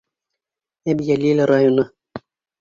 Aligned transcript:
Әбйәлил 0.93 1.45
районы. 1.53 1.87